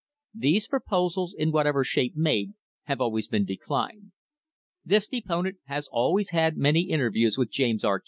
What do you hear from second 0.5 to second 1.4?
proposals,